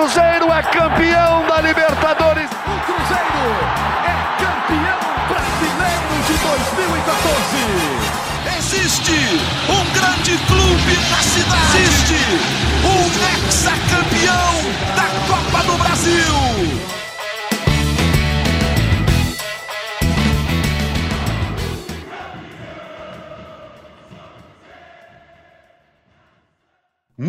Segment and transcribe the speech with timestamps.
[0.00, 2.48] Cruzeiro é campeão da Libertadores.
[2.50, 3.52] O Cruzeiro
[4.02, 7.60] é campeão brasileiro de 2014.
[8.56, 9.18] Existe
[9.68, 11.82] um grande clube na cidade.
[11.82, 12.16] Existe
[12.82, 13.00] um
[13.46, 14.59] hexacampeão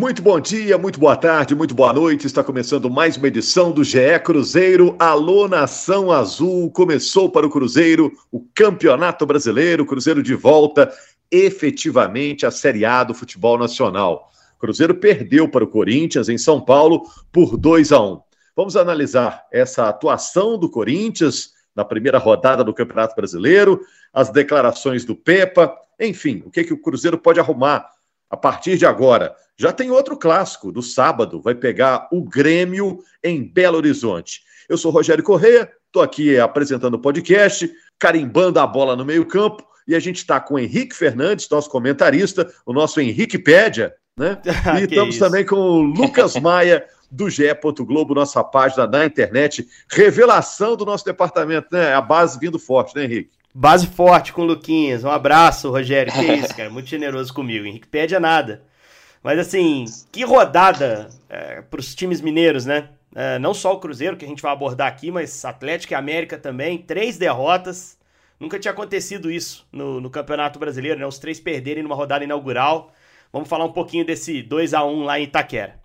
[0.02, 2.26] Muito bom dia, muito boa tarde, muito boa noite.
[2.26, 4.96] Está começando mais uma edição do GE Cruzeiro.
[4.98, 6.68] Alô Nação Azul.
[6.72, 10.92] Começou para o Cruzeiro o Campeonato Brasileiro, Cruzeiro de volta
[11.30, 14.28] efetivamente à Série A do futebol nacional.
[14.58, 18.20] Cruzeiro perdeu para o Corinthians em São Paulo por 2 a 1.
[18.56, 23.80] Vamos analisar essa atuação do Corinthians na primeira rodada do Campeonato Brasileiro,
[24.12, 27.91] as declarações do Pepa, enfim, o que, que o Cruzeiro pode arrumar
[28.32, 29.36] a partir de agora.
[29.58, 34.40] Já tem outro clássico, do sábado, vai pegar o Grêmio em Belo Horizonte.
[34.66, 39.94] Eu sou Rogério Corrêa, estou aqui apresentando o podcast, carimbando a bola no meio-campo, e
[39.94, 44.40] a gente está com o Henrique Fernandes, nosso comentarista, o nosso Henrique Pédia, né?
[44.80, 45.24] e estamos isso.
[45.24, 47.44] também com o Lucas Maia, do GE.
[47.80, 49.68] Globo, nossa página na internet.
[49.90, 51.92] Revelação do nosso departamento, né?
[51.92, 53.41] A base vindo forte, né, Henrique?
[53.54, 55.04] Base forte com o Luquinhas.
[55.04, 56.12] Um abraço, Rogério.
[56.12, 56.70] Que isso, cara.
[56.70, 57.66] Muito generoso comigo.
[57.66, 58.62] Henrique pede a nada.
[59.22, 62.88] Mas assim, que rodada é, para os times mineiros, né?
[63.14, 66.38] É, não só o Cruzeiro, que a gente vai abordar aqui, mas Atlético e América
[66.38, 66.78] também.
[66.78, 67.98] Três derrotas.
[68.40, 71.06] Nunca tinha acontecido isso no, no Campeonato Brasileiro, né?
[71.06, 72.92] Os três perderem numa rodada inaugural.
[73.32, 75.80] Vamos falar um pouquinho desse 2 a 1 lá em Itaquera.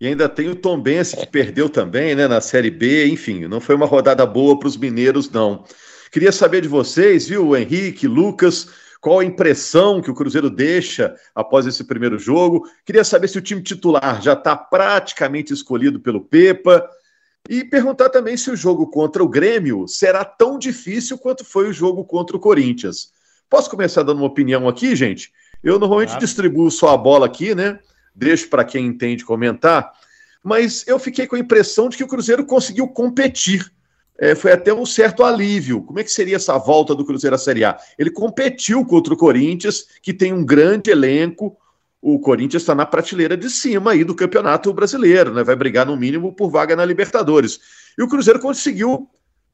[0.00, 3.06] E ainda tem o Tom Bense, que perdeu também, né, na Série B.
[3.08, 5.64] Enfim, não foi uma rodada boa para os mineiros, não.
[6.10, 8.68] Queria saber de vocês, viu, Henrique, Lucas,
[9.00, 12.68] qual a impressão que o Cruzeiro deixa após esse primeiro jogo.
[12.84, 16.88] Queria saber se o time titular já está praticamente escolhido pelo Pepa.
[17.48, 21.72] E perguntar também se o jogo contra o Grêmio será tão difícil quanto foi o
[21.72, 23.12] jogo contra o Corinthians.
[23.48, 25.32] Posso começar dando uma opinião aqui, gente?
[25.64, 26.24] Eu normalmente claro.
[26.24, 27.78] distribuo só a bola aqui, né?
[28.14, 29.90] Deixo para quem entende comentar.
[30.44, 33.72] Mas eu fiquei com a impressão de que o Cruzeiro conseguiu competir
[34.20, 35.82] é, foi até um certo alívio.
[35.82, 37.78] Como é que seria essa volta do Cruzeiro à Série A?
[37.98, 41.56] Ele competiu contra o Corinthians, que tem um grande elenco.
[42.02, 45.42] O Corinthians está na prateleira de cima aí do Campeonato Brasileiro, né?
[45.42, 47.60] Vai brigar no mínimo por vaga na Libertadores.
[47.98, 49.08] E o Cruzeiro conseguiu,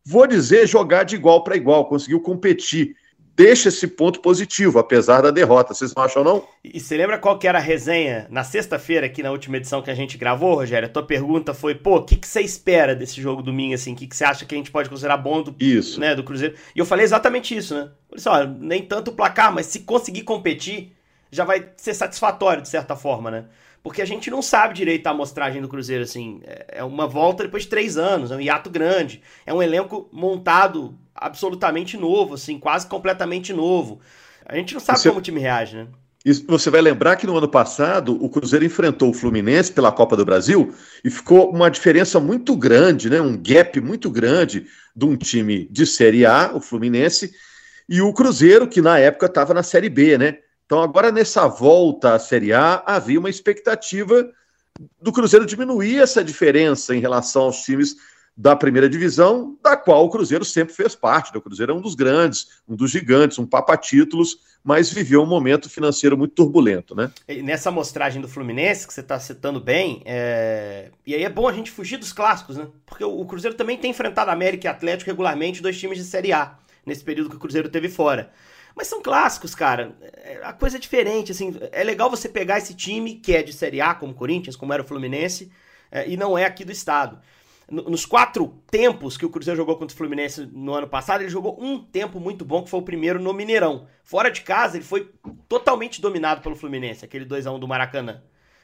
[0.04, 2.97] vou dizer, jogar de igual para igual, conseguiu competir
[3.36, 5.74] deixa esse ponto positivo, apesar da derrota.
[5.74, 6.48] Vocês não acham, não?
[6.64, 9.91] E você lembra qual que era a resenha na sexta-feira, aqui na última edição que
[9.91, 10.88] a gente gravou, Rogério?
[10.88, 13.92] A tua pergunta foi, pô, o que, que você espera desse jogo domingo, assim?
[13.92, 16.00] O que, que você acha que a gente pode considerar bom do, isso.
[16.00, 16.54] Né, do Cruzeiro?
[16.74, 17.91] E eu falei exatamente isso, né?
[18.10, 20.97] Eu disse, ó, nem tanto o placar, mas se conseguir competir,
[21.30, 23.44] já vai ser satisfatório, de certa forma, né?
[23.82, 26.41] Porque a gente não sabe direito a amostragem do Cruzeiro, assim.
[26.66, 29.22] É uma volta depois de três anos, é um hiato grande.
[29.44, 34.00] É um elenco montado absolutamente novo, assim, quase completamente novo.
[34.44, 35.87] A gente não sabe você, como o time reage, né?
[36.25, 40.16] Isso, você vai lembrar que no ano passado o Cruzeiro enfrentou o Fluminense pela Copa
[40.16, 43.21] do Brasil e ficou uma diferença muito grande, né?
[43.21, 47.33] Um gap muito grande de um time de Série A, o Fluminense,
[47.88, 50.38] e o Cruzeiro, que na época estava na Série B, né?
[50.65, 54.28] Então, agora nessa volta à Série A, havia uma expectativa
[55.00, 57.97] do Cruzeiro diminuir essa diferença em relação aos times
[58.36, 61.32] da primeira divisão, da qual o Cruzeiro sempre fez parte.
[61.32, 61.38] Né?
[61.38, 65.70] O Cruzeiro é um dos grandes, um dos gigantes, um papa-títulos, mas viveu um momento
[65.70, 67.10] financeiro muito turbulento, né?
[67.26, 70.91] E nessa amostragem do Fluminense, que você está citando bem, é...
[71.06, 72.66] e aí é bom a gente fugir dos clássicos, né?
[72.84, 76.58] Porque o Cruzeiro também tem enfrentado América e Atlético regularmente, dois times de Série A,
[76.84, 78.32] nesse período que o Cruzeiro teve fora.
[78.76, 79.97] Mas são clássicos, cara.
[80.03, 81.56] É, a coisa é diferente, assim.
[81.72, 84.72] É legal você pegar esse time que é de Série A, como o Corinthians, como
[84.74, 85.50] era o Fluminense,
[85.91, 87.18] é, e não é aqui do estado.
[87.69, 91.60] Nos quatro tempos que o Cruzeiro jogou contra o Fluminense no ano passado, ele jogou
[91.60, 93.88] um tempo muito bom, que foi o primeiro no Mineirão.
[94.04, 95.10] Fora de casa, ele foi
[95.49, 98.22] totalmente dominado pelo Fluminense, aquele 2x1 do Maracanã.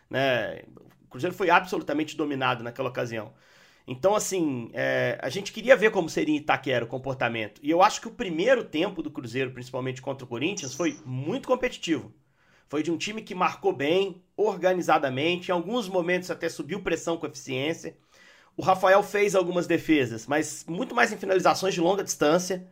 [0.09, 0.63] Né?
[1.05, 3.33] O Cruzeiro foi absolutamente dominado naquela ocasião.
[3.87, 7.61] Então, assim, é, a gente queria ver como seria em Itaquera o comportamento.
[7.63, 11.49] E eu acho que o primeiro tempo do Cruzeiro, principalmente contra o Corinthians, foi muito
[11.49, 12.15] competitivo.
[12.69, 17.27] Foi de um time que marcou bem, organizadamente, em alguns momentos até subiu pressão com
[17.27, 17.97] eficiência.
[18.57, 22.67] O Rafael fez algumas defesas, mas muito mais em finalizações de longa distância.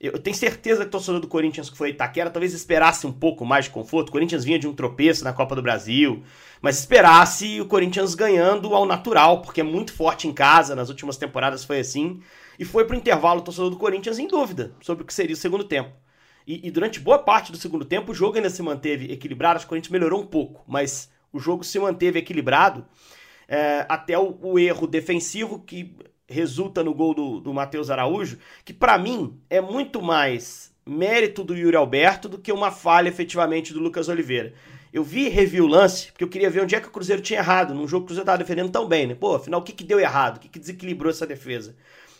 [0.00, 3.44] Eu tenho certeza que o torcedor do Corinthians que foi Itaquera talvez esperasse um pouco
[3.44, 4.08] mais de conforto.
[4.08, 6.24] O Corinthians vinha de um tropeço na Copa do Brasil,
[6.60, 11.16] mas esperasse o Corinthians ganhando ao natural, porque é muito forte em casa, nas últimas
[11.16, 12.20] temporadas foi assim.
[12.58, 15.38] E foi pro intervalo o torcedor do Corinthians em dúvida sobre o que seria o
[15.38, 15.92] segundo tempo.
[16.44, 19.66] E, e durante boa parte do segundo tempo o jogo ainda se manteve equilibrado, acho
[19.66, 22.84] que o Corinthians melhorou um pouco, mas o jogo se manteve equilibrado.
[23.48, 25.94] É, até o, o, erro defensivo que
[26.28, 31.56] resulta no gol do, do Matheus Araújo, que para mim é muito mais mérito do
[31.56, 34.54] Yuri Alberto do que uma falha efetivamente do Lucas Oliveira.
[34.92, 37.38] Eu vi revi o lance, porque eu queria ver onde é que o Cruzeiro tinha
[37.38, 39.14] errado, num jogo que o Cruzeiro estava defendendo tão bem, né?
[39.14, 40.36] Pô, afinal, o que, que deu errado?
[40.36, 41.74] O que, que desequilibrou essa defesa?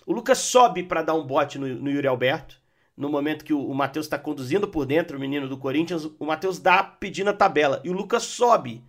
[0.07, 2.57] O Lucas sobe para dar um bote no, no Yuri Alberto,
[2.97, 6.25] no momento que o, o Matheus está conduzindo por dentro, o menino do Corinthians, o
[6.25, 7.81] Matheus dá pedindo a tabela.
[7.85, 8.83] E o Lucas sobe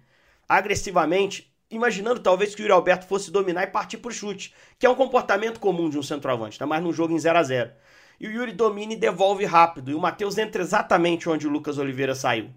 [0.48, 4.90] agressivamente, imaginando talvez que o Yuri Alberto fosse dominar e partir por chute, que é
[4.90, 7.72] um comportamento comum de um centroavante, tá mais num jogo em 0 a 0
[8.20, 11.78] E o Yuri domina e devolve rápido, e o Matheus entra exatamente onde o Lucas
[11.78, 12.50] Oliveira saiu.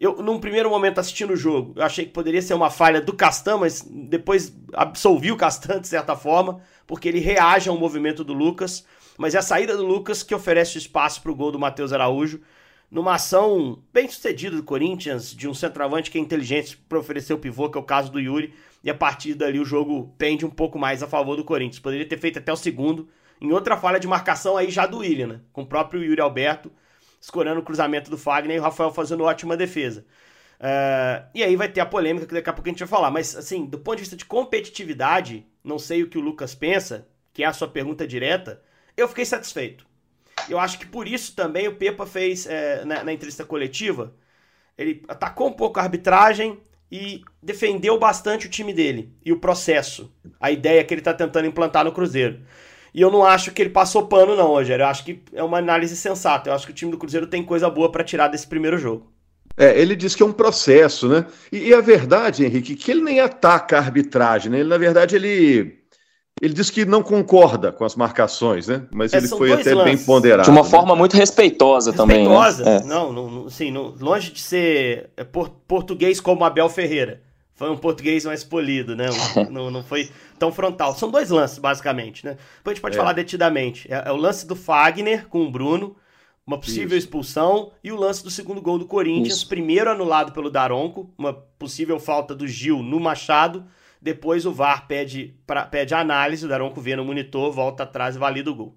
[0.00, 3.12] Eu, num primeiro momento, assistindo o jogo, eu achei que poderia ser uma falha do
[3.12, 8.32] Castan, mas depois absolvi o Castan de certa forma, porque ele reage ao movimento do
[8.32, 8.84] Lucas
[9.18, 12.40] mas é a saída do Lucas que oferece espaço para o gol do Matheus Araújo,
[12.90, 17.38] numa ação bem sucedida do Corinthians, de um centroavante que é inteligente para oferecer o
[17.38, 20.50] pivô, que é o caso do Yuri, e a partir dali o jogo pende um
[20.50, 21.80] pouco mais a favor do Corinthians.
[21.80, 23.08] Poderia ter feito até o segundo,
[23.40, 25.40] em outra falha de marcação aí já do William, né?
[25.52, 26.70] com o próprio Yuri Alberto
[27.20, 30.04] escorando o cruzamento do Fagner e o Rafael fazendo ótima defesa.
[30.60, 33.10] Uh, e aí vai ter a polêmica que daqui a pouco a gente vai falar.
[33.10, 37.08] Mas, assim, do ponto de vista de competitividade, não sei o que o Lucas pensa,
[37.32, 38.60] que é a sua pergunta direta,
[38.96, 39.86] eu fiquei satisfeito.
[40.48, 44.14] Eu acho que por isso também o Pepa fez é, na, na, entrevista coletiva.
[44.76, 46.58] Ele atacou um pouco a arbitragem
[46.90, 51.46] e defendeu bastante o time dele e o processo, a ideia que ele está tentando
[51.46, 52.40] implantar no Cruzeiro.
[52.94, 54.82] E eu não acho que ele passou pano, não, Rogério.
[54.82, 56.48] Eu acho que é uma análise sensata.
[56.48, 59.12] Eu acho que o time do Cruzeiro tem coisa boa para tirar desse primeiro jogo.
[59.56, 61.26] É, ele diz que é um processo, né?
[61.50, 64.60] E, e a verdade, Henrique, que ele nem ataca a arbitragem, né?
[64.60, 65.78] Ele, na verdade, ele
[66.40, 68.82] ele disse que não concorda com as marcações, né?
[68.92, 69.96] Mas é, ele foi até lances.
[69.96, 70.44] bem ponderado.
[70.44, 70.68] De uma né?
[70.68, 72.28] forma muito respeitosa, respeitosa também.
[72.28, 72.76] Né?
[72.76, 72.84] É.
[72.84, 77.22] Não, não, assim, não, longe de ser é, português como Abel Ferreira.
[77.54, 79.06] Foi um português mais polido, né?
[79.50, 80.08] não, não foi
[80.38, 80.94] tão frontal.
[80.94, 82.36] São dois lances, basicamente, né?
[82.58, 82.98] Depois a gente pode é.
[82.98, 83.92] falar detidamente.
[83.92, 85.96] É, é, o lance do Fagner com o Bruno,
[86.46, 87.06] uma possível Isso.
[87.06, 89.48] expulsão, e o lance do segundo gol do Corinthians, Isso.
[89.48, 93.64] primeiro anulado pelo Daronco, uma possível falta do Gil no Machado
[94.00, 98.18] depois o VAR pede, pra, pede análise, o Daronco vê no monitor, volta atrás e
[98.18, 98.76] valida o gol.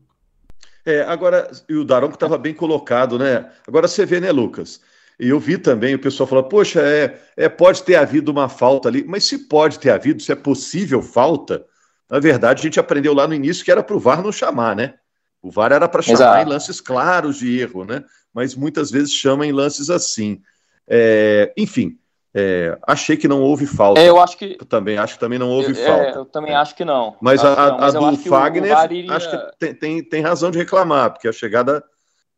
[0.86, 3.52] É, agora, e o Daronco estava bem colocado, né?
[3.68, 4.82] Agora você vê, né, Lucas?
[5.20, 8.90] E eu vi também o pessoal falar, poxa, é, é, pode ter havido uma falta
[8.90, 11.64] ali, mas se pode ter havido, se é possível falta,
[12.10, 14.76] na verdade a gente aprendeu lá no início que era para o VAR não chamar,
[14.76, 14.96] né?
[15.40, 16.48] O VAR era para chamar Exato.
[16.48, 18.04] em lances claros de erro, né?
[18.34, 20.42] Mas muitas vezes chama em lances assim.
[20.88, 22.00] É, enfim,
[22.34, 24.00] é, achei que não houve falta.
[24.00, 24.58] É, eu acho que.
[24.60, 26.04] Eu também acho que também não houve eu, falta.
[26.04, 27.18] É, eu também acho que não.
[27.20, 29.14] Mas a, não, mas a do Fagner, iria...
[29.14, 31.84] acho que tem, tem, tem, razão de reclamar, porque a chegada,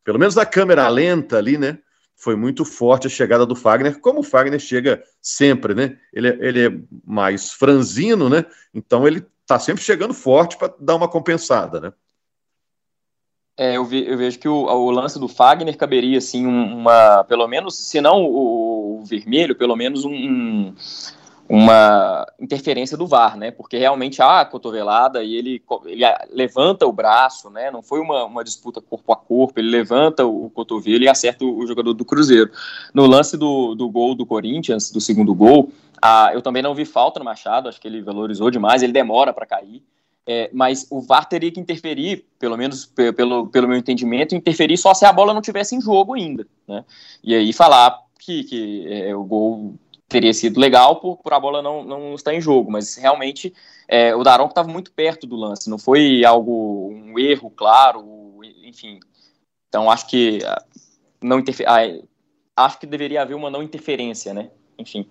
[0.03, 1.77] pelo menos da câmera lenta ali, né?
[2.15, 5.97] Foi muito forte a chegada do Fagner, como o Fagner chega sempre, né?
[6.11, 6.71] Ele, é, ele é
[7.05, 8.45] mais franzino, né?
[8.73, 11.93] Então ele tá sempre chegando forte para dar uma compensada, né?
[13.55, 17.47] É, eu, vi, eu, vejo que o, o, lance do Fagner caberia, assim, uma, pelo
[17.47, 18.72] menos, se não o,
[19.03, 20.73] vermelho, pelo menos um,
[21.47, 23.51] uma interferência do VAR, né?
[23.51, 27.69] Porque realmente há a cotovelada e ele, ele levanta o braço, né?
[27.69, 31.59] Não foi uma, uma disputa corpo a corpo, ele levanta o, cotovelo e acerta o,
[31.59, 32.49] o jogador do Cruzeiro.
[32.93, 35.71] No lance do, do gol do Corinthians, do segundo gol,
[36.01, 39.33] ah, eu também não vi falta no Machado, acho que ele valorizou demais, ele demora
[39.33, 39.83] para cair.
[40.25, 44.93] É, mas o VAR teria que interferir, pelo menos pelo, pelo meu entendimento, interferir só
[44.93, 46.85] se a bola não tivesse em jogo ainda, né?
[47.21, 49.75] E aí falar que, que é, o gol
[50.07, 53.53] teria sido legal por, por a bola não, não estar em jogo, mas realmente
[53.87, 58.99] é, o Daronco estava muito perto do lance, não foi algo, um erro claro, enfim.
[59.67, 60.63] Então acho que ah,
[61.21, 61.43] não.
[61.65, 64.49] Ah, acho que deveria haver uma não interferência, né?
[64.77, 65.07] Enfim.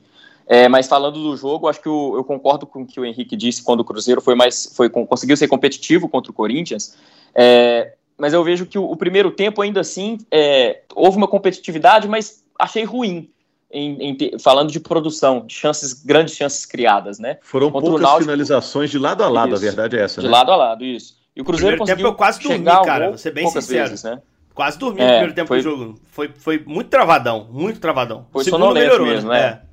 [0.47, 3.37] É, mas falando do jogo, acho que o, eu concordo com o que o Henrique
[3.37, 6.97] disse quando o Cruzeiro foi mais, foi, conseguiu ser competitivo contra o Corinthians.
[7.35, 12.09] É, mas eu vejo que o, o primeiro tempo, ainda assim, é, houve uma competitividade,
[12.09, 13.28] mas achei ruim.
[13.75, 17.38] Em, em, falando de produção, de chances, grandes chances criadas, né?
[17.40, 20.26] Foram Contra poucas Náutico, finalizações de lado a lado, isso, a verdade é essa, De
[20.26, 20.33] né?
[20.33, 21.16] lado a lado, isso.
[21.35, 23.88] E o Cruzeiro primeiro tempo eu quase dormi, cara, vou ser bem sincero.
[23.88, 24.21] Vezes, né?
[24.54, 25.57] Quase dormi é, no primeiro tempo foi...
[25.57, 25.95] do jogo.
[26.04, 28.26] Foi, foi muito travadão, muito travadão.
[28.31, 29.40] Foi o segundo melhorou, mesmo, né?
[29.40, 29.72] É.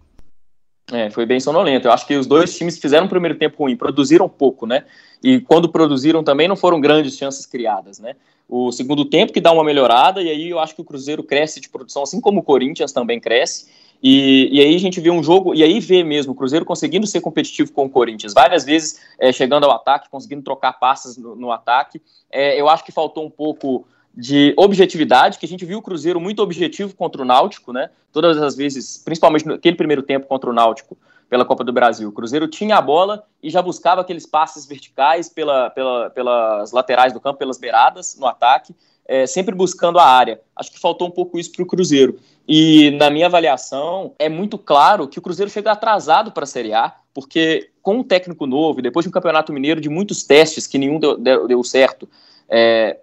[0.91, 1.87] É, foi bem sonolento.
[1.87, 4.85] Eu acho que os dois times fizeram um primeiro tempo ruim, produziram pouco, né?
[5.23, 8.15] E quando produziram também não foram grandes chances criadas, né?
[8.47, 11.59] O segundo tempo que dá uma melhorada, e aí eu acho que o Cruzeiro cresce
[11.59, 13.67] de produção, assim como o Corinthians também cresce.
[14.01, 17.05] E, e aí a gente vê um jogo, e aí vê mesmo o Cruzeiro conseguindo
[17.05, 21.35] ser competitivo com o Corinthians, várias vezes é, chegando ao ataque, conseguindo trocar passes no,
[21.35, 22.01] no ataque.
[22.31, 23.85] É, eu acho que faltou um pouco
[24.15, 27.89] de objetividade, que a gente viu o Cruzeiro muito objetivo contra o Náutico, né?
[28.11, 30.97] Todas as vezes, principalmente naquele primeiro tempo contra o Náutico,
[31.29, 32.09] pela Copa do Brasil.
[32.09, 37.13] O Cruzeiro tinha a bola e já buscava aqueles passes verticais pela, pela, pelas laterais
[37.13, 38.75] do campo, pelas beiradas no ataque,
[39.07, 40.41] é, sempre buscando a área.
[40.55, 42.19] Acho que faltou um pouco isso para o Cruzeiro.
[42.47, 46.73] E na minha avaliação, é muito claro que o Cruzeiro chega atrasado para a Série
[46.73, 50.77] A, porque com um técnico novo, depois de um campeonato mineiro de muitos testes que
[50.77, 52.09] nenhum deu, deu, certo,
[52.47, 52.97] é,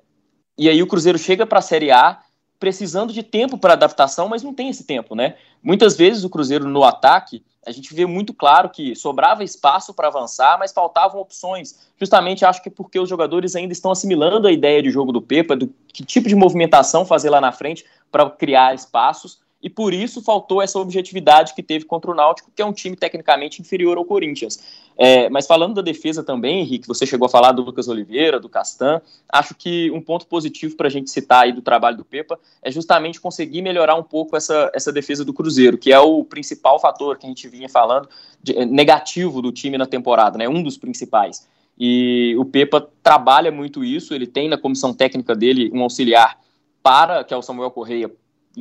[0.58, 2.20] e aí o Cruzeiro chega para a Série A
[2.58, 5.36] precisando de tempo para adaptação, mas não tem esse tempo, né?
[5.62, 10.08] Muitas vezes o Cruzeiro no ataque, a gente vê muito claro que sobrava espaço para
[10.08, 11.86] avançar, mas faltavam opções.
[12.00, 15.54] Justamente acho que porque os jogadores ainda estão assimilando a ideia de jogo do Pepa,
[15.54, 20.23] do que tipo de movimentação fazer lá na frente para criar espaços e por isso
[20.23, 24.04] faltou essa objetividade que teve contra o Náutico, que é um time tecnicamente inferior ao
[24.04, 24.62] Corinthians.
[24.96, 28.49] É, mas falando da defesa também, Henrique, você chegou a falar do Lucas Oliveira, do
[28.49, 32.38] Castan, acho que um ponto positivo para a gente citar aí do trabalho do Pepa
[32.62, 36.78] é justamente conseguir melhorar um pouco essa, essa defesa do Cruzeiro, que é o principal
[36.78, 38.08] fator que a gente vinha falando
[38.40, 41.44] de, negativo do time na temporada, né, um dos principais.
[41.76, 46.38] E o Pepa trabalha muito isso, ele tem na comissão técnica dele um auxiliar
[46.85, 48.08] para, que é o Samuel Correia,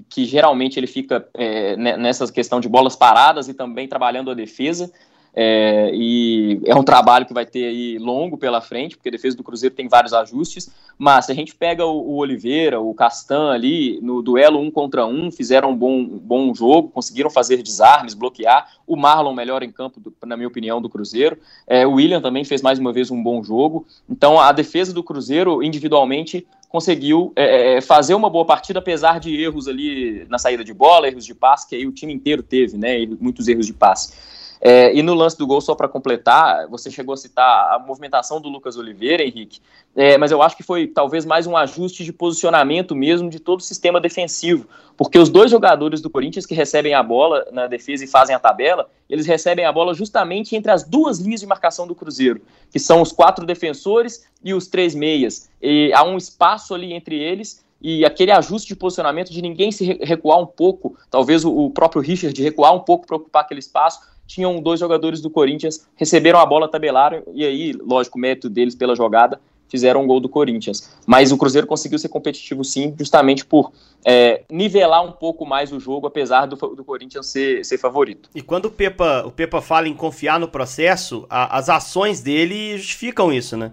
[0.03, 4.91] que geralmente ele fica é, nessa questão de bolas paradas e também trabalhando a defesa.
[5.37, 9.35] É, e é um trabalho que vai ter aí longo pela frente, porque a defesa
[9.35, 10.71] do Cruzeiro tem vários ajustes.
[10.97, 15.05] Mas se a gente pega o, o Oliveira, o Castan ali, no duelo um contra
[15.05, 18.71] um, fizeram um bom, bom jogo, conseguiram fazer desarmes, bloquear.
[18.87, 21.37] O Marlon, melhor em campo, do, na minha opinião, do Cruzeiro.
[21.67, 23.85] É, o William também fez mais uma vez um bom jogo.
[24.09, 29.35] Então a defesa do Cruzeiro, individualmente, conseguiu é, é, fazer uma boa partida, apesar de
[29.35, 32.77] erros ali na saída de bola, erros de passe, que aí o time inteiro teve,
[32.77, 33.05] né?
[33.19, 34.13] Muitos erros de passe.
[34.61, 38.39] É, e no lance do gol, só para completar, você chegou a citar a movimentação
[38.39, 39.59] do Lucas Oliveira, Henrique,
[39.95, 43.59] é, mas eu acho que foi talvez mais um ajuste de posicionamento mesmo de todo
[43.59, 48.03] o sistema defensivo, porque os dois jogadores do Corinthians que recebem a bola na defesa
[48.03, 51.87] e fazem a tabela, eles recebem a bola justamente entre as duas linhas de marcação
[51.87, 55.49] do Cruzeiro, que são os quatro defensores e os três meias.
[55.61, 59.85] E há um espaço ali entre eles e aquele ajuste de posicionamento de ninguém se
[60.01, 64.61] recuar um pouco, talvez o, próprio Richard recuar um pouco para ocupar aquele espaço, tinham
[64.61, 69.39] dois jogadores do Corinthians, receberam a bola, tabelaram, e aí, lógico, mérito deles pela jogada,
[69.67, 70.95] fizeram um gol do Corinthians.
[71.05, 73.71] Mas o Cruzeiro conseguiu ser competitivo sim, justamente por
[74.05, 78.29] é, nivelar um pouco mais o jogo, apesar do, do Corinthians ser, ser favorito.
[78.35, 82.77] E quando o Pepa, o Pepa fala em confiar no processo, a, as ações dele
[82.77, 83.71] justificam isso, né?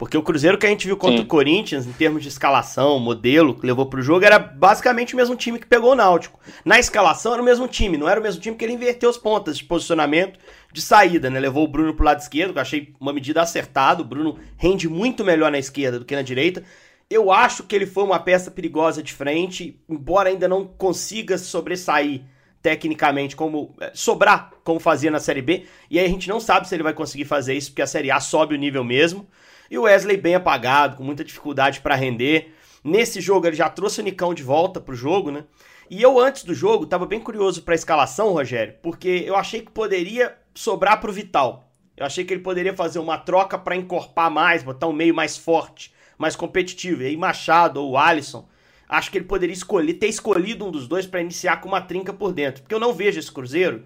[0.00, 1.24] Porque o Cruzeiro que a gente viu contra Sim.
[1.24, 5.36] o Corinthians, em termos de escalação, modelo que levou pro jogo, era basicamente o mesmo
[5.36, 6.40] time que pegou o Náutico.
[6.64, 9.18] Na escalação era o mesmo time, não era o mesmo time que ele inverteu as
[9.18, 10.40] pontas de posicionamento
[10.72, 11.38] de saída, né?
[11.38, 14.00] Levou o Bruno pro lado esquerdo, que eu achei uma medida acertada.
[14.00, 16.64] O Bruno rende muito melhor na esquerda do que na direita.
[17.10, 22.22] Eu acho que ele foi uma peça perigosa de frente, embora ainda não consiga sobressair
[22.62, 25.66] tecnicamente, como é, sobrar, como fazia na Série B.
[25.90, 28.10] E aí a gente não sabe se ele vai conseguir fazer isso, porque a Série
[28.10, 29.28] A sobe o nível mesmo.
[29.70, 32.52] E o Wesley bem apagado, com muita dificuldade para render.
[32.82, 35.44] Nesse jogo ele já trouxe o Nicão de volta pro jogo, né?
[35.88, 39.60] E eu antes do jogo tava bem curioso para a escalação, Rogério, porque eu achei
[39.60, 41.72] que poderia sobrar pro Vital.
[41.96, 45.36] Eu achei que ele poderia fazer uma troca para encorpar mais, botar um meio mais
[45.36, 47.02] forte, mais competitivo.
[47.02, 48.48] E aí Machado ou Alisson,
[48.88, 52.12] acho que ele poderia escolher, ter escolhido um dos dois para iniciar com uma trinca
[52.12, 53.84] por dentro, porque eu não vejo esse Cruzeiro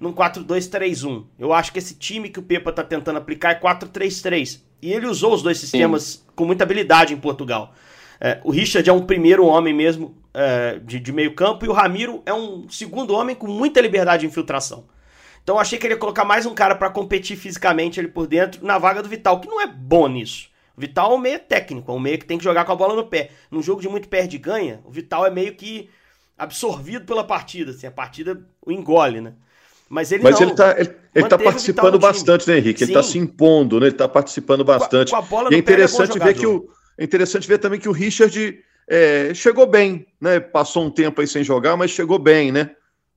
[0.00, 1.26] num 4-2-3-1.
[1.38, 4.65] Eu acho que esse time que o Pepa tá tentando aplicar é 4-3-3.
[4.80, 6.20] E ele usou os dois sistemas Sim.
[6.34, 7.74] com muita habilidade em Portugal.
[8.20, 11.72] É, o Richard é um primeiro homem mesmo é, de, de, meio campo e o
[11.72, 14.86] Ramiro é um segundo homem com muita liberdade de infiltração.
[15.42, 18.26] Então eu achei que ele ia colocar mais um cara para competir fisicamente ali por
[18.26, 20.48] dentro na vaga do Vital, que não é bom nisso.
[20.76, 22.76] O Vital é um meio técnico, é um meio que tem que jogar com a
[22.76, 23.30] bola no pé.
[23.50, 25.88] Num jogo de muito perde e ganha, o Vital é meio que
[26.36, 29.34] absorvido pela partida, assim, a partida o engole, né?
[29.88, 30.48] Mas ele Mas não.
[30.48, 32.80] ele tá, ele, ele tá participando bastante, né, Henrique?
[32.80, 32.84] Sim.
[32.86, 33.86] Ele tá se impondo, né?
[33.86, 35.10] Ele tá participando bastante.
[35.10, 36.68] Com a, com a e é interessante é ver que o.
[36.98, 40.40] É interessante ver também que o Richard é, chegou bem, né?
[40.40, 42.70] Passou um tempo aí sem jogar, mas chegou bem, né?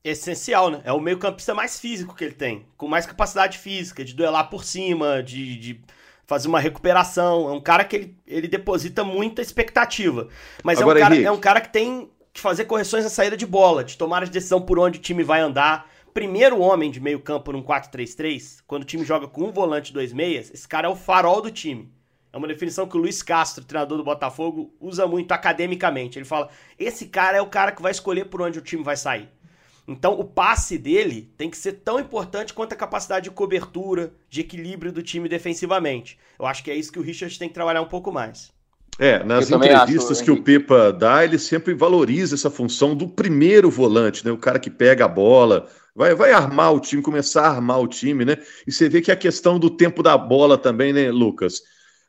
[0.04, 0.82] Essencial, né?
[0.84, 4.64] É o meio-campista mais físico que ele tem, com mais capacidade física, de duelar por
[4.64, 5.82] cima, de, de
[6.26, 7.50] fazer uma recuperação.
[7.50, 10.28] É um cara que ele, ele deposita muita expectativa.
[10.64, 13.36] Mas Agora, é, um cara, é um cara que tem que fazer correções na saída
[13.36, 17.00] de bola, de tomar a decisão por onde o time vai andar primeiro homem de
[17.00, 20.68] meio campo num 4-3-3, quando o time joga com um volante e dois meias, esse
[20.68, 21.92] cara é o farol do time.
[22.32, 26.20] É uma definição que o Luiz Castro, treinador do Botafogo, usa muito academicamente.
[26.20, 28.96] Ele fala: esse cara é o cara que vai escolher por onde o time vai
[28.96, 29.30] sair.
[29.88, 34.42] Então, o passe dele tem que ser tão importante quanto a capacidade de cobertura, de
[34.42, 36.20] equilíbrio do time defensivamente.
[36.38, 38.54] Eu acho que é isso que o Richard tem que trabalhar um pouco mais.
[39.02, 43.72] É, nas entrevistas acho, que o Pepa dá, ele sempre valoriza essa função do primeiro
[43.72, 44.32] volante, né?
[44.32, 47.88] O cara que pega a bola, vai, vai armar o time, começar a armar o
[47.88, 48.38] time, né?
[48.68, 51.62] E você vê que a questão do tempo da bola também, né, Lucas?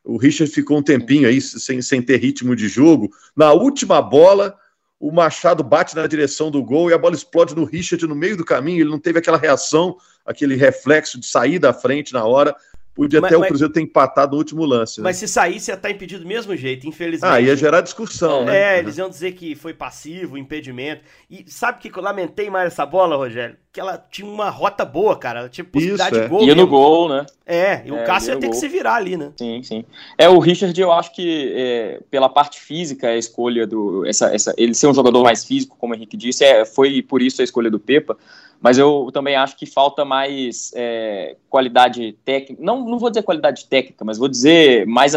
[0.04, 3.09] O Richard ficou um tempinho aí sem, sem ter ritmo de jogo.
[3.37, 4.56] Na última bola,
[4.99, 8.37] o Machado bate na direção do gol e a bola explode no Richard no meio
[8.37, 8.80] do caminho.
[8.80, 12.56] Ele não teve aquela reação, aquele reflexo de sair da frente na hora.
[12.94, 15.00] Podia mas, até o Cruzeiro ter empatado no último lance.
[15.00, 15.04] Né?
[15.04, 17.32] Mas se saísse, ia estar impedido do mesmo jeito, infelizmente.
[17.32, 18.76] Ah, ia gerar discussão, é, né?
[18.76, 21.02] É, eles iam dizer que foi passivo, impedimento.
[21.30, 23.56] E sabe o que eu lamentei mais essa bola, Rogério?
[23.73, 25.40] Que ela tinha uma rota boa, cara.
[25.40, 26.25] Ela tinha possibilidade Isso, é.
[26.25, 26.40] de gol.
[26.40, 26.62] Ia mesmo.
[26.62, 27.26] no gol, né?
[27.47, 28.50] É, e o é, Cássio ia ter gol.
[28.50, 29.32] que se virar ali, né?
[29.37, 29.85] Sim, sim.
[30.18, 34.04] É, o Richard, eu acho que é, pela parte física, a escolha do.
[34.04, 37.23] Essa, essa, ele ser um jogador mais físico, como o Henrique disse, é, foi por
[37.23, 38.16] isso a escolha do Pepa
[38.61, 43.64] mas eu também acho que falta mais é, qualidade técnica, não, não vou dizer qualidade
[43.67, 45.14] técnica, mas vou dizer mais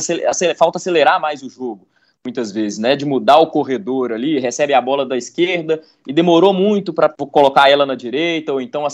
[0.58, 1.86] falta acelerar mais o jogo,
[2.24, 6.54] muitas vezes, né, de mudar o corredor ali, recebe a bola da esquerda e demorou
[6.54, 8.88] muito para colocar ela na direita, ou então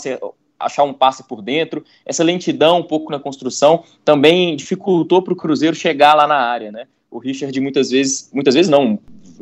[0.58, 5.36] achar um passe por dentro, essa lentidão um pouco na construção também dificultou para o
[5.36, 8.98] Cruzeiro chegar lá na área, né, o Richard muitas vezes, muitas vezes não,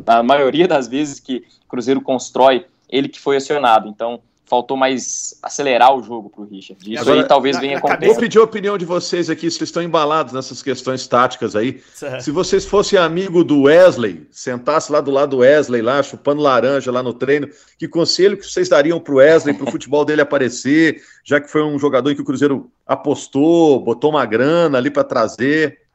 [0.07, 5.39] a maioria das vezes que o Cruzeiro constrói, ele que foi acionado, então faltou mais
[5.43, 6.83] acelerar o jogo para o Richard.
[6.91, 9.69] Isso Agora, aí talvez na, venha com Vou pedir a opinião de vocês aqui, vocês
[9.69, 11.81] estão embalados nessas questões táticas aí.
[12.21, 16.91] Se vocês fossem amigo do Wesley, sentasse lá do lado do Wesley, lá, chupando laranja
[16.91, 20.23] lá no treino, que conselho que vocês dariam para o Wesley, para o futebol dele
[20.23, 24.91] aparecer, já que foi um jogador em que o Cruzeiro apostou, botou uma grana ali
[24.91, 25.88] para trazer?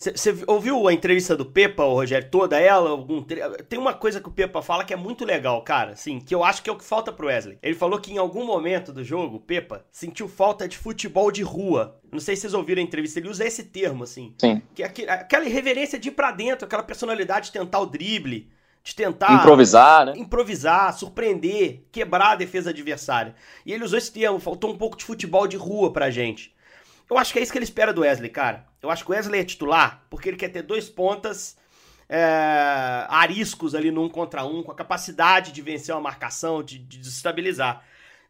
[0.00, 2.88] Você ouviu a entrevista do Pepa, o Rogério, toda ela?
[2.88, 6.34] Algum Tem uma coisa que o Pepa fala que é muito legal, cara, assim, que
[6.34, 7.58] eu acho que é o que falta pro Wesley.
[7.62, 11.42] Ele falou que em algum momento do jogo, o Pepa sentiu falta de futebol de
[11.42, 12.00] rua.
[12.10, 14.34] Não sei se vocês ouviram a entrevista, ele usa esse termo, assim.
[14.38, 14.62] Sim.
[14.74, 18.50] Que é aquela irreverência de ir pra dentro, aquela personalidade de tentar o drible,
[18.82, 20.14] de tentar improvisar, né?
[20.16, 23.34] Improvisar, surpreender, quebrar a defesa adversária.
[23.66, 26.54] E ele usou esse termo, faltou um pouco de futebol de rua pra gente.
[27.10, 28.69] Eu acho que é isso que ele espera do Wesley, cara.
[28.82, 31.56] Eu acho que o Wesley é titular porque ele quer ter dois pontas
[32.08, 36.78] é, ariscos ali no um contra um, com a capacidade de vencer uma marcação, de,
[36.78, 37.84] de desestabilizar.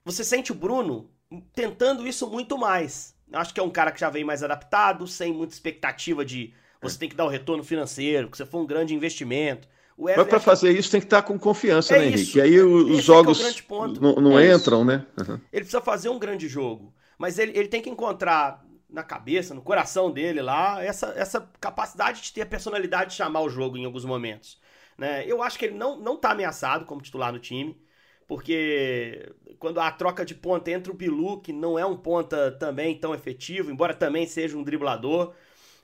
[0.05, 1.11] Você sente o Bruno
[1.55, 3.15] tentando isso muito mais.
[3.33, 6.53] Eu acho que é um cara que já vem mais adaptado, sem muita expectativa de
[6.83, 9.69] você tem que dar o um retorno financeiro, que você for um grande investimento.
[9.97, 12.39] Mas para fazer isso tem que estar com confiança, é né, Henrique?
[12.39, 15.05] E aí os Esse jogos é é não, não é entram, né?
[15.19, 15.39] Uhum.
[15.53, 16.93] Ele precisa fazer um grande jogo.
[17.19, 22.23] Mas ele, ele tem que encontrar na cabeça, no coração dele lá, essa, essa capacidade
[22.23, 24.59] de ter a personalidade de chamar o jogo em alguns momentos.
[24.99, 25.25] Né?
[25.27, 27.81] Eu acho que ele não, não tá ameaçado como titular no time,
[28.27, 32.97] porque quando a troca de ponta entra o Bilu, que não é um ponta também
[32.99, 35.35] tão efetivo, embora também seja um driblador,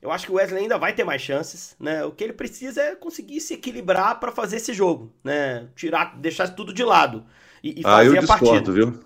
[0.00, 2.04] eu acho que o Wesley ainda vai ter mais chances, né?
[2.04, 5.68] O que ele precisa é conseguir se equilibrar para fazer esse jogo, né?
[5.74, 7.24] Tirar, deixar tudo de lado
[7.62, 8.72] e, e fazer ah, eu a discordo, partida.
[8.72, 9.00] viu?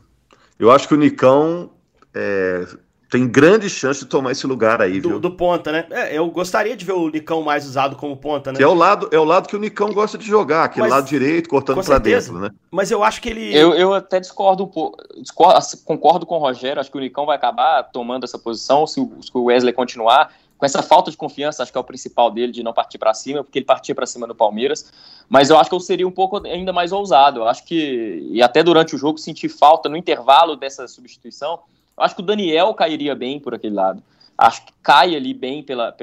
[0.59, 1.73] Eu acho que o Nicão
[2.13, 2.67] é,
[3.11, 5.19] tem grande chance de tomar esse lugar aí, do, viu?
[5.19, 5.85] Do ponta, né?
[5.91, 8.59] É, eu gostaria de ver o Nicão mais usado como ponta, né?
[8.59, 10.93] Que é o lado, é o lado que o Nicão gosta de jogar, aquele Mas,
[10.93, 12.51] lado direito, cortando para dentro, né?
[12.71, 13.53] Mas eu acho que ele.
[13.53, 15.03] Eu, eu até discordo um pouco.
[15.21, 19.01] Discordo, concordo com o Rogério, acho que o Nicão vai acabar tomando essa posição se
[19.01, 20.33] o, se o Wesley continuar.
[20.57, 23.15] Com essa falta de confiança, acho que é o principal dele de não partir para
[23.15, 24.93] cima, porque ele partia para cima no Palmeiras.
[25.27, 27.41] Mas eu acho que eu seria um pouco ainda mais ousado.
[27.41, 31.61] Eu acho que, e até durante o jogo, senti falta no intervalo dessa substituição
[32.01, 34.03] acho que o Daniel cairia bem por aquele lado.
[34.41, 35.95] Acho que cai ali bem pela,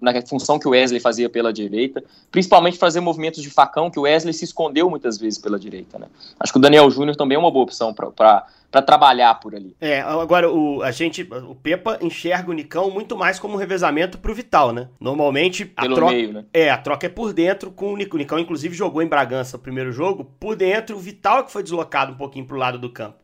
[0.00, 4.02] na função que o Wesley fazia pela direita, principalmente fazer movimentos de facão, que o
[4.02, 5.96] Wesley se escondeu muitas vezes pela direita.
[5.96, 6.08] Né?
[6.40, 9.76] Acho que o Daniel Júnior também é uma boa opção para trabalhar por ali.
[9.80, 14.18] É, agora o, a gente, o Pepa enxerga o Nicão muito mais como um revezamento
[14.18, 14.88] pro Vital, né?
[14.98, 16.44] Normalmente a Pelo troca, meio, né?
[16.52, 18.16] É, a troca é por dentro com o Nicão.
[18.16, 21.62] O Nicão, inclusive, jogou em Bragança o primeiro jogo, por dentro, o Vital que foi
[21.62, 23.22] deslocado um pouquinho pro lado do campo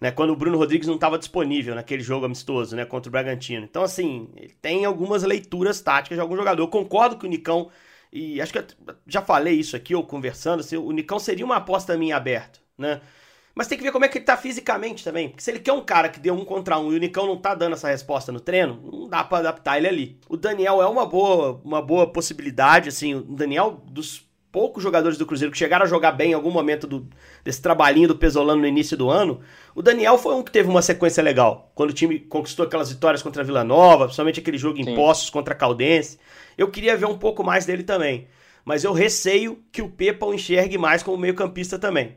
[0.00, 3.64] né, quando o Bruno Rodrigues não estava disponível naquele jogo amistoso, né, contra o Bragantino.
[3.64, 6.62] Então, assim, ele tem algumas leituras táticas de algum jogador.
[6.62, 7.68] Eu concordo que o Nicão,
[8.12, 8.64] e acho que eu
[9.06, 13.00] já falei isso aqui, ou conversando, assim, o Nicão seria uma aposta minha aberta, né?
[13.54, 15.28] Mas tem que ver como é que ele tá fisicamente também.
[15.28, 17.36] Porque se ele quer um cara que dê um contra um e o Nicão não
[17.36, 20.20] tá dando essa resposta no treino, não dá para adaptar ele ali.
[20.28, 25.26] O Daniel é uma boa, uma boa possibilidade, assim, o Daniel dos poucos jogadores do
[25.26, 27.06] Cruzeiro que chegaram a jogar bem em algum momento do,
[27.44, 29.40] desse trabalhinho do Pesolano no início do ano,
[29.74, 31.70] o Daniel foi um que teve uma sequência legal.
[31.74, 34.94] Quando o time conquistou aquelas vitórias contra a Vila Nova, principalmente aquele jogo em Sim.
[34.94, 36.18] Postos contra a Caldense.
[36.58, 38.28] Eu queria ver um pouco mais dele também.
[38.64, 42.16] Mas eu receio que o Pepa o enxergue mais como meio-campista também.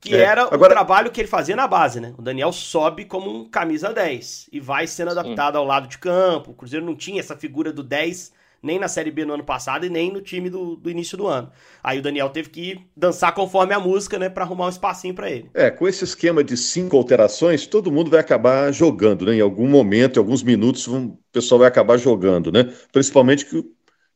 [0.00, 0.20] Que é.
[0.20, 0.56] era Agora...
[0.56, 2.14] o trabalho que ele fazia na base, né?
[2.16, 5.58] O Daniel sobe como um camisa 10 e vai sendo adaptado Sim.
[5.58, 6.52] ao lado de campo.
[6.52, 9.86] O Cruzeiro não tinha essa figura do 10 nem na Série B no ano passado
[9.86, 11.50] e nem no time do, do início do ano.
[11.82, 15.30] Aí o Daniel teve que dançar conforme a música, né, para arrumar um espacinho para
[15.30, 15.48] ele.
[15.54, 19.36] É, com esse esquema de cinco alterações, todo mundo vai acabar jogando, né?
[19.36, 22.72] Em algum momento, em alguns minutos, o pessoal vai acabar jogando, né?
[22.92, 23.62] Principalmente que,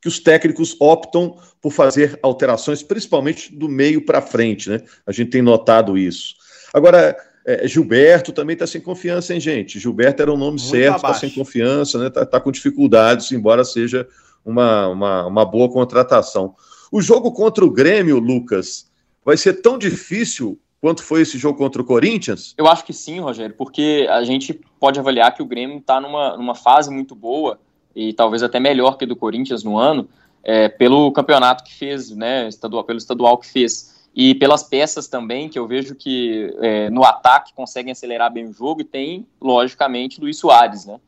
[0.01, 4.81] que os técnicos optam por fazer alterações, principalmente do meio para frente, né?
[5.07, 6.35] A gente tem notado isso.
[6.75, 9.79] Agora, é, Gilberto também está sem confiança, hein, gente?
[9.79, 12.07] Gilberto era o nome Muito certo, está sem confiança, né?
[12.07, 14.07] Está tá com dificuldades, embora seja
[14.45, 16.55] uma, uma, uma boa contratação.
[16.91, 18.91] O jogo contra o Grêmio, Lucas,
[19.25, 22.55] vai ser tão difícil quanto foi esse jogo contra o Corinthians?
[22.59, 26.37] Eu acho que sim, Rogério, porque a gente pode avaliar que o Grêmio está numa,
[26.37, 27.59] numa fase muito boa
[27.95, 30.09] e talvez até melhor que do Corinthians no ano,
[30.43, 35.49] é, pelo campeonato que fez, né, estadual, pelo estadual que fez e pelas peças também,
[35.49, 40.21] que eu vejo que é, no ataque conseguem acelerar bem o jogo, e tem, logicamente,
[40.21, 41.01] Luiz Soares, né?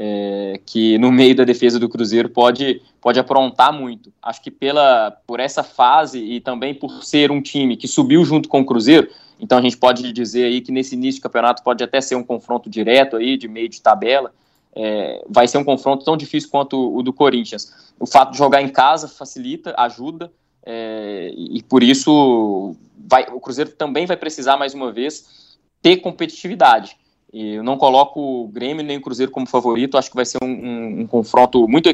[0.00, 4.12] É, que no meio da defesa do Cruzeiro pode, pode aprontar muito.
[4.22, 8.48] Acho que pela, por essa fase e também por ser um time que subiu junto
[8.48, 9.08] com o Cruzeiro,
[9.40, 12.22] então a gente pode dizer aí que nesse início do campeonato pode até ser um
[12.22, 14.32] confronto direto aí, de meio de tabela,
[14.74, 17.92] é, vai ser um confronto tão difícil quanto o do Corinthians.
[17.98, 20.30] O fato de jogar em casa facilita, ajuda,
[20.64, 26.96] é, e por isso vai, o Cruzeiro também vai precisar, mais uma vez, ter competitividade.
[27.32, 30.38] E eu não coloco o Grêmio nem o Cruzeiro como favorito, acho que vai ser
[30.42, 31.88] um, um, um confronto muito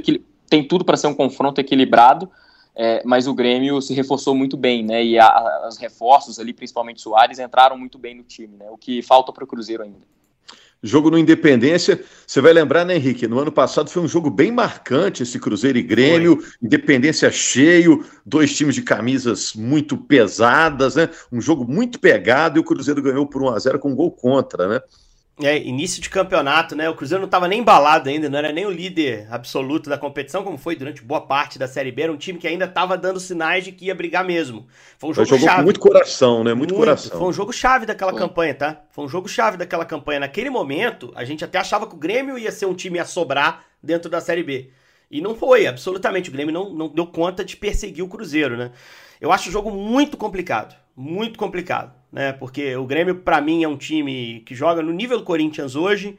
[0.49, 2.31] tem tudo para ser um confronto equilibrado,
[2.77, 5.05] é, mas o Grêmio se reforçou muito bem, né?
[5.05, 8.67] E a, os reforços ali, principalmente Soares, entraram muito bem no time, né?
[8.71, 10.15] O que falta para o Cruzeiro ainda.
[10.83, 13.27] Jogo no Independência, você vai lembrar, né, Henrique?
[13.27, 16.51] No ano passado foi um jogo bem marcante esse Cruzeiro e Grêmio, foi.
[16.63, 21.09] Independência cheio, dois times de camisas muito pesadas, né?
[21.33, 24.11] Um jogo muito pegado e o Cruzeiro ganhou por 1 a 0 com um gol
[24.11, 24.81] contra, né?
[25.43, 26.89] É, início de campeonato, né?
[26.89, 30.45] O Cruzeiro não estava nem embalado ainda, não era nem o líder absoluto da competição,
[30.45, 32.03] como foi durante boa parte da Série B.
[32.03, 34.65] Era um time que ainda estava dando sinais de que ia brigar mesmo.
[34.97, 35.59] Foi um jogo jogou chave.
[35.59, 36.55] com muito coração, né?
[36.55, 37.19] Muito, muito, coração.
[37.19, 38.21] Foi um jogo chave daquela foi.
[38.21, 38.83] campanha, tá?
[38.93, 40.21] Foi um jogo chave daquela campanha.
[40.21, 43.65] Naquele momento, a gente até achava que o Grêmio ia ser um time a sobrar
[43.83, 44.71] dentro da Série B.
[45.11, 46.31] E não foi, absolutamente.
[46.31, 48.71] O Grêmio não, não deu conta de perseguir o Cruzeiro, né?
[49.21, 50.75] Eu acho o jogo muito complicado.
[50.97, 52.33] Muito complicado né?
[52.33, 56.17] Porque o Grêmio, para mim, é um time que joga no nível do Corinthians hoje.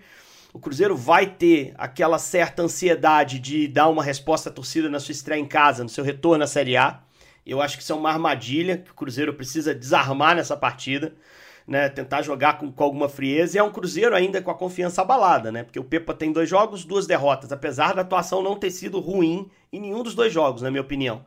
[0.53, 5.13] O Cruzeiro vai ter aquela certa ansiedade de dar uma resposta à torcida na sua
[5.13, 6.99] estreia em casa, no seu retorno à Série A.
[7.45, 11.13] Eu acho que isso é uma armadilha que o Cruzeiro precisa desarmar nessa partida,
[11.65, 11.87] né?
[11.87, 13.57] Tentar jogar com, com alguma frieza.
[13.57, 15.63] E é um Cruzeiro ainda com a confiança abalada, né?
[15.63, 19.49] Porque o Pepa tem dois jogos, duas derrotas, apesar da atuação não ter sido ruim
[19.71, 21.23] em nenhum dos dois jogos, na minha opinião.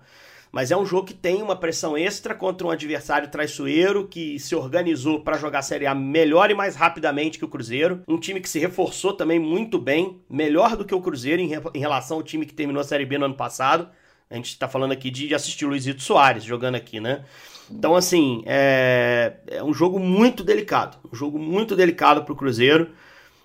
[0.51, 4.55] Mas é um jogo que tem uma pressão extra contra um adversário traiçoeiro que se
[4.55, 8.03] organizou para jogar a Série A melhor e mais rapidamente que o Cruzeiro.
[8.09, 11.79] Um time que se reforçou também muito bem, melhor do que o Cruzeiro em, em
[11.79, 13.89] relação ao time que terminou a Série B no ano passado.
[14.31, 17.25] A gente está falando aqui de, assistir o Luizito Soares jogando aqui, né?
[17.71, 20.99] Então, assim, é, é um jogo muito delicado.
[21.11, 22.91] Um jogo muito delicado para o Cruzeiro.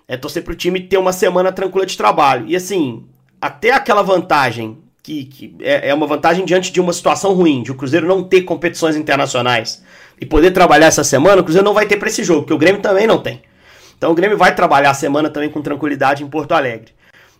[0.06, 2.46] É torcer para o time ter uma semana tranquila de trabalho.
[2.46, 3.06] E, assim,
[3.40, 7.70] até aquela vantagem que, que é, é, uma vantagem diante de uma situação ruim, de
[7.70, 9.84] o Cruzeiro não ter competições internacionais
[10.18, 12.58] e poder trabalhar essa semana, o Cruzeiro não vai ter para esse jogo, porque o
[12.58, 13.42] Grêmio também não tem.
[13.98, 16.92] Então o Grêmio vai trabalhar a semana também com tranquilidade em Porto Alegre.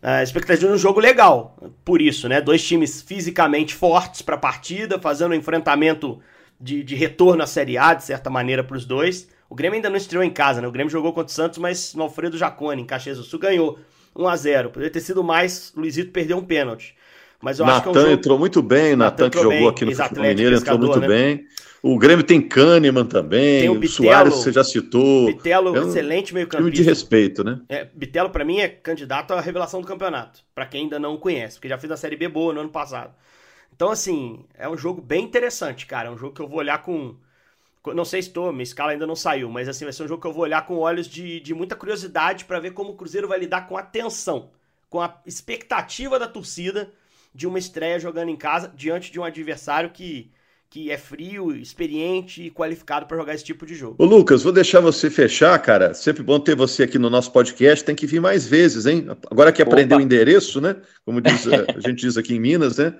[0.03, 2.38] A expectativa de um jogo legal, por isso, né?
[2.38, 6.20] Dois times fisicamente fortes para a partida, fazendo um enfrentamento
[6.61, 9.27] de, de retorno à Série A, de certa maneira, para os dois.
[9.48, 10.68] O Grêmio ainda não estreou em casa, né?
[10.68, 13.79] O Grêmio jogou contra o Santos, mas no Alfredo Jacone, em Caxias do Sul, ganhou
[14.14, 16.94] 1 a 0 Poderia ter sido mais, Luizito perdeu um pênalti.
[17.44, 18.14] Mas eu Nathan acho que é um jogo...
[18.14, 21.07] entrou muito bem, Natan que jogou bem, aqui no Futebol Mineiro, entrou muito né?
[21.07, 21.46] bem.
[21.83, 25.26] O Grêmio tem Kahneman também, tem o, Bitelo, o Soares você já citou.
[25.26, 26.72] Bitelo, é um excelente meio campista.
[26.72, 27.61] Time de respeito, né?
[27.68, 31.57] É, Bitelo, para mim, é candidato à revelação do campeonato, para quem ainda não conhece,
[31.57, 33.12] porque já fez a Série B boa no ano passado.
[33.76, 36.09] Então, assim, é um jogo bem interessante, cara.
[36.09, 37.14] É um jogo que eu vou olhar com...
[37.94, 40.22] Não sei se estou, minha escala ainda não saiu, mas assim, vai ser um jogo
[40.22, 43.28] que eu vou olhar com olhos de, de muita curiosidade para ver como o Cruzeiro
[43.28, 44.48] vai lidar com a tensão,
[44.88, 46.90] com a expectativa da torcida
[47.34, 50.30] de uma estreia jogando em casa diante de um adversário que,
[50.70, 53.96] que é frio, experiente e qualificado para jogar esse tipo de jogo.
[53.98, 55.92] Ô Lucas, vou deixar você fechar, cara.
[55.94, 57.84] Sempre bom ter você aqui no nosso podcast.
[57.84, 59.08] Tem que vir mais vezes, hein?
[59.30, 60.76] Agora que aprendeu o endereço, né?
[61.04, 62.94] Como diz, a gente diz aqui em Minas, né?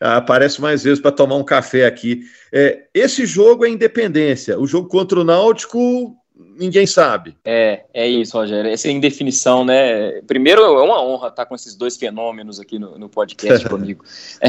[0.00, 2.22] Aparece mais vezes para tomar um café aqui.
[2.52, 4.58] É, esse jogo é independência.
[4.58, 7.36] O jogo contra o Náutico ninguém sabe.
[7.44, 8.70] É, é isso, Rogério.
[8.70, 10.20] Essa é indefinição, né?
[10.22, 14.04] Primeiro, é uma honra estar com esses dois fenômenos aqui no, no podcast comigo.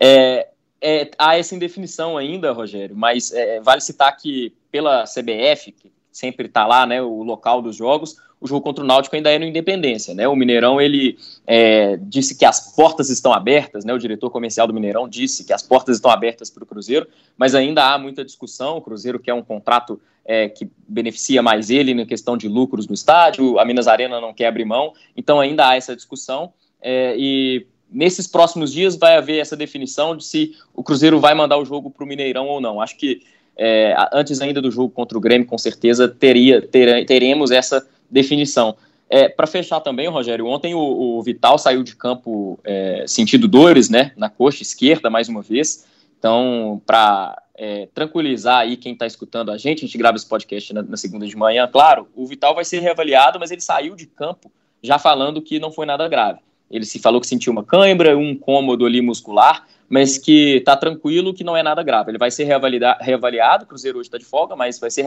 [0.00, 0.48] É,
[0.80, 6.46] é, há essa indefinição ainda, Rogério, mas é, vale citar que pela CBF, que sempre
[6.46, 9.44] está lá, né, o local dos jogos, o jogo contra o Náutico ainda é no
[9.44, 10.28] Independência, né?
[10.28, 13.92] O Mineirão ele é, disse que as portas estão abertas, né?
[13.92, 17.54] O diretor comercial do Mineirão disse que as portas estão abertas para o Cruzeiro, mas
[17.54, 18.76] ainda há muita discussão.
[18.76, 22.92] O Cruzeiro quer um contrato é, que beneficia mais ele na questão de lucros no
[22.94, 27.66] estádio, a Minas Arena não quer abrir mão, então ainda há essa discussão é, e
[27.90, 31.90] nesses próximos dias vai haver essa definição de se o Cruzeiro vai mandar o jogo
[31.90, 32.78] para o Mineirão ou não.
[32.78, 33.22] Acho que
[33.56, 38.76] é, antes ainda do jogo contra o Grêmio, com certeza teria, ter, teremos essa definição.
[39.08, 43.88] É, para fechar também, Rogério, ontem o, o Vital saiu de campo é, sentido dores,
[43.88, 45.86] né, na coxa esquerda mais uma vez.
[46.18, 50.72] Então, para é, tranquilizar aí quem está escutando a gente, a gente grava esse podcast
[50.72, 54.06] na, na, segunda de manhã, claro, o Vital vai ser reavaliado, mas ele saiu de
[54.06, 56.38] campo já falando que não foi nada grave.
[56.70, 61.34] Ele se falou que sentiu uma cãibra, um incômodo ali muscular, mas que está tranquilo,
[61.34, 62.10] que não é nada grave.
[62.10, 65.04] Ele vai ser reavaliado o Cruzeiro hoje está de folga, mas vai ser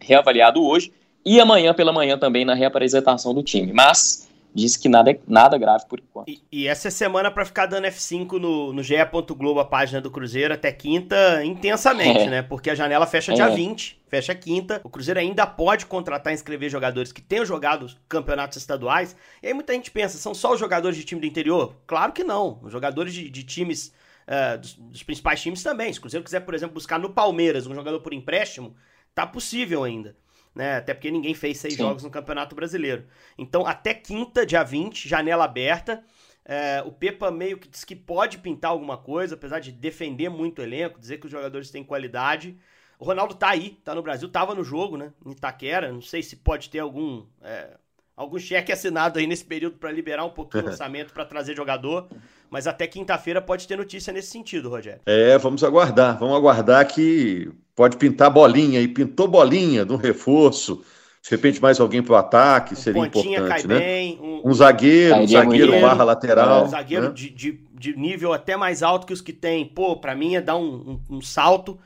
[0.00, 0.92] reavaliado hoje
[1.24, 3.72] e amanhã pela manhã também na reapresentação do time.
[3.72, 6.28] Mas disse que nada, nada grave por enquanto.
[6.28, 8.94] E, e essa é semana para ficar dando F5 no, no GE.
[9.36, 12.30] Globo, a página do Cruzeiro, até quinta, intensamente, é.
[12.30, 12.42] né?
[12.42, 13.34] Porque a janela fecha é.
[13.34, 14.80] dia 20, fecha quinta.
[14.84, 19.16] O Cruzeiro ainda pode contratar e inscrever jogadores que tenham jogado campeonatos estaduais.
[19.42, 21.74] E aí muita gente pensa, são só os jogadores de time do interior?
[21.86, 22.60] Claro que não.
[22.62, 23.92] Os jogadores de, de times.
[24.26, 25.92] Uh, dos, dos principais times também.
[25.92, 28.74] Se o Cruzeiro quiser, por exemplo, buscar no Palmeiras um jogador por empréstimo,
[29.14, 30.16] tá possível ainda
[30.54, 30.76] né?
[30.76, 31.82] Até porque ninguém fez seis Sim.
[31.82, 33.06] jogos no Campeonato Brasileiro.
[33.36, 36.04] Então, até quinta, dia 20, janela aberta.
[36.44, 40.58] É, o Pepa meio que diz que pode pintar alguma coisa, apesar de defender muito
[40.58, 42.56] o elenco, dizer que os jogadores têm qualidade.
[42.98, 45.12] O Ronaldo tá aí, tá no Brasil, tava no jogo, né?
[45.24, 45.90] Em Itaquera.
[45.90, 47.26] Não sei se pode ter algum.
[47.42, 47.76] É,
[48.16, 52.08] algum cheque assinado aí nesse período para liberar um pouquinho o orçamento para trazer jogador.
[52.54, 55.00] Mas até quinta-feira pode ter notícia nesse sentido, Rogério.
[55.06, 56.16] É, vamos aguardar.
[56.20, 58.80] Vamos aguardar que pode pintar bolinha.
[58.80, 60.80] E pintou bolinha do reforço.
[61.20, 63.76] De repente, mais alguém para o ataque, um seria importante, né?
[63.76, 66.66] Bem, um, um, zagueiro, um zagueiro barra lateral.
[66.66, 67.12] Um zagueiro né?
[67.12, 69.66] de, de, de, nível até mais alto que os que tem.
[69.66, 71.76] Pô, para mim é dar um, um, um salto.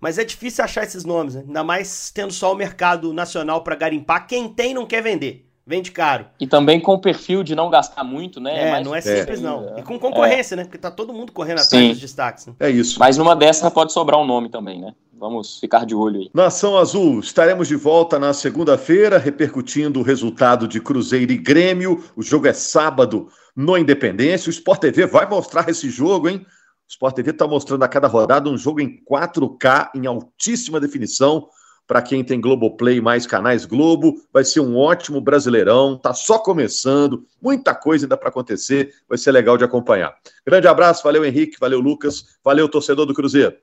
[0.00, 1.44] Mas é difícil achar esses nomes, né?
[1.46, 4.26] ainda mais tendo só o mercado nacional para garimpar.
[4.26, 6.26] Quem tem não quer vender vende caro.
[6.38, 8.56] E também com o perfil de não gastar muito, né?
[8.56, 9.42] É, é não é simples, é.
[9.42, 9.76] não.
[9.76, 10.56] E com concorrência, é.
[10.56, 10.64] né?
[10.64, 11.88] Porque tá todo mundo correndo atrás Sim.
[11.88, 12.46] dos destaques.
[12.46, 12.54] Né?
[12.60, 12.98] É isso.
[13.00, 14.94] Mas numa dessa pode sobrar um nome também, né?
[15.18, 16.30] Vamos ficar de olho aí.
[16.32, 22.04] Nação Azul, estaremos de volta na segunda-feira, repercutindo o resultado de Cruzeiro e Grêmio.
[22.14, 24.48] O jogo é sábado no Independência.
[24.48, 26.46] O Sport TV vai mostrar esse jogo, hein?
[26.86, 31.48] O Sport TV está mostrando a cada rodada um jogo em 4K, em altíssima definição
[31.86, 37.24] para quem tem Globoplay mais canais Globo, vai ser um ótimo Brasileirão, tá só começando,
[37.40, 40.14] muita coisa ainda para acontecer, vai ser legal de acompanhar.
[40.44, 43.54] Grande abraço, valeu Henrique, valeu Lucas, valeu torcedor do Cruzeiro.